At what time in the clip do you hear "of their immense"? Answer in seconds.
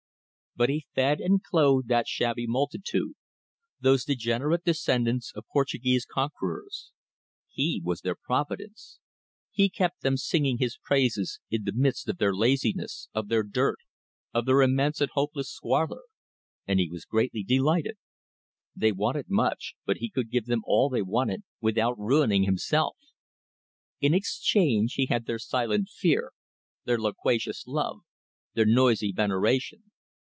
14.33-14.99